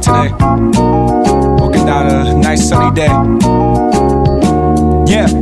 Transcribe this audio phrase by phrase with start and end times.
[0.00, 0.32] Today.
[1.60, 3.08] Walking down a nice sunny day.
[5.06, 5.26] Yeah.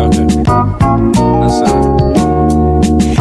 [0.00, 0.26] okay.
[1.40, 1.92] That's uh.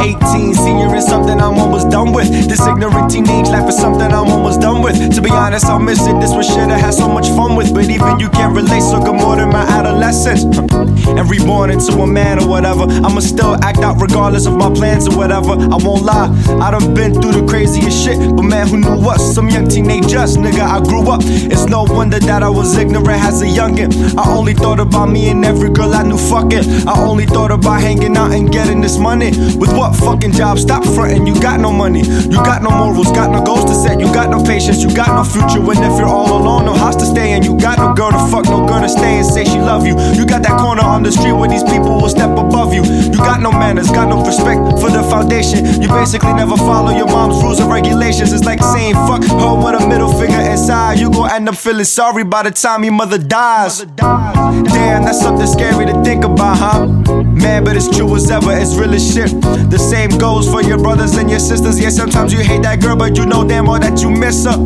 [0.00, 2.28] 18, senior is something I'm almost done with.
[2.48, 5.14] This ignorant teenage life is something I'm almost done with.
[5.14, 6.20] To be honest, I'll miss it.
[6.20, 7.74] This was shit I had so much fun with.
[7.74, 10.71] But even you can't relate, so good more my adolescence.
[11.18, 12.82] And reborn into a man or whatever.
[12.82, 15.52] I'ma still act out regardless of my plans or whatever.
[15.52, 16.28] I won't lie,
[16.60, 18.18] I done been through the craziest shit.
[18.36, 19.18] But man, who knew what?
[19.18, 21.20] Some young teenagers, nigga, I grew up.
[21.24, 24.16] It's no wonder that I was ignorant as a youngin'.
[24.18, 26.86] I only thought about me and every girl I knew fucking.
[26.86, 29.30] I only thought about hanging out and getting this money.
[29.56, 30.58] With what fucking job?
[30.58, 32.02] Stop frontin', you got no money.
[32.02, 34.00] You got no morals, got no goals to set.
[34.00, 35.60] You got no patience, you got no future.
[35.60, 37.42] When if you're all alone, no house to stay in.
[37.42, 38.46] You got no girl to fuck,
[38.82, 39.94] to stay and say she love you.
[40.14, 42.82] You got that corner on the street where these people will step above you.
[42.84, 45.80] You got no manners, got no respect for the foundation.
[45.80, 48.32] You basically never follow your mom's rules and regulations.
[48.32, 50.98] It's like saying fuck her with a middle finger inside.
[51.32, 53.80] End up feeling sorry by the time your mother dies.
[53.96, 56.86] Damn, that's something scary to think about, huh?
[57.24, 59.30] Man, but it's true as ever, it's real as shit.
[59.70, 61.80] The same goes for your brothers and your sisters.
[61.80, 64.62] Yeah, sometimes you hate that girl, but you know damn well that you miss her.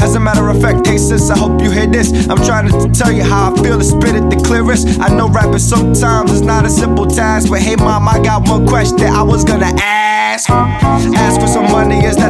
[0.00, 2.28] As a matter of fact, hey sis, I hope you hear this.
[2.28, 5.00] I'm trying to tell you how I feel to spit it the clearest.
[5.00, 8.68] I know rapping sometimes is not a simple task, but hey mom, I got one
[8.68, 10.48] question I was gonna ask.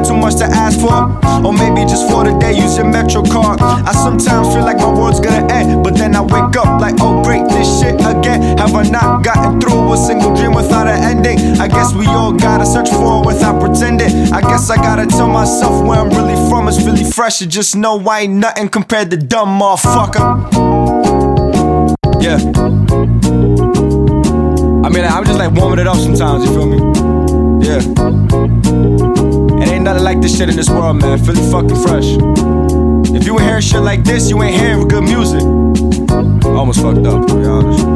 [0.04, 0.92] Too much to ask for?
[1.44, 3.60] Or maybe just for the day, use your Metro card.
[3.60, 7.22] I sometimes feel like my world's gonna end, but then I wake up like, oh
[7.22, 8.58] great, this shit again.
[8.58, 11.38] Have I not gotten through a single dream without an ending?
[11.60, 14.32] I guess we all gotta search for it without pretending.
[14.32, 17.40] I guess I gotta tell myself where I'm really from is really fresh.
[17.40, 20.24] And just know I ain't nothing compared to dumb motherfucker.
[22.22, 22.38] Yeah.
[24.84, 26.78] I mean, I'm just like warming it up sometimes, you feel me?
[27.66, 28.63] Yeah.
[30.14, 31.18] Like this shit in this world, man.
[31.18, 32.04] Philly fucking fresh.
[33.16, 35.42] If you ain't hearing shit like this, you ain't hearing good music.
[36.46, 37.93] Almost fucked up, to be honest.